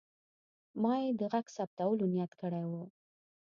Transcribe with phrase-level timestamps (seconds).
[0.81, 2.71] ما یې د غږ ثبتولو نیت کړی و.